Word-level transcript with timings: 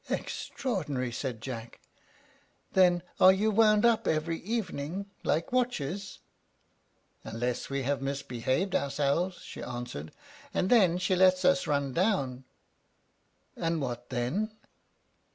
"Extraordinary!" 0.09 1.11
said 1.11 1.41
Jack. 1.41 1.79
"Then 2.71 3.03
are 3.19 3.31
you 3.31 3.51
wound 3.51 3.85
up 3.85 4.07
every 4.07 4.39
evening, 4.39 5.05
like 5.23 5.51
watches?" 5.51 6.17
"Unless 7.23 7.69
we 7.69 7.83
have 7.83 8.01
misbehaved 8.01 8.73
ourselves," 8.73 9.43
she 9.43 9.61
answered; 9.61 10.11
"and 10.55 10.71
then 10.71 10.97
she 10.97 11.15
lets 11.15 11.45
us 11.45 11.67
run 11.67 11.93
down." 11.93 12.45
"And 13.55 13.79
what 13.79 14.09
then?" 14.09 14.53